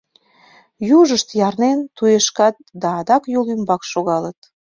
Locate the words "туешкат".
1.95-2.55